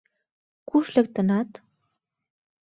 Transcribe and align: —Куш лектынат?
—Куш 0.69 0.85
лектынат? 0.95 1.49